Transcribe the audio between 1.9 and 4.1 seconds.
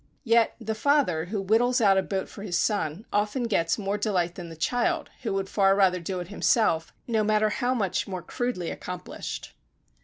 a boat for his son, often gets more